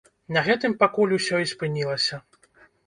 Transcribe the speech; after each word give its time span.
На 0.37 0.41
гэтым 0.47 0.73
пакуль 0.85 1.15
усё 1.21 1.43
і 1.45 1.51
спынілася. 1.55 2.23